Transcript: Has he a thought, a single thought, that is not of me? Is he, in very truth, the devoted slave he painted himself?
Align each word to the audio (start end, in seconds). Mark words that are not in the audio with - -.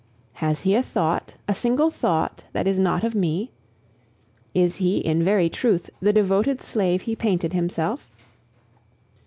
Has 0.41 0.61
he 0.61 0.73
a 0.73 0.81
thought, 0.81 1.35
a 1.47 1.53
single 1.53 1.91
thought, 1.91 2.45
that 2.53 2.65
is 2.65 2.79
not 2.79 3.03
of 3.03 3.13
me? 3.13 3.51
Is 4.55 4.77
he, 4.77 4.97
in 4.97 5.21
very 5.21 5.47
truth, 5.47 5.91
the 6.01 6.11
devoted 6.11 6.59
slave 6.59 7.03
he 7.03 7.15
painted 7.15 7.53
himself? 7.53 8.09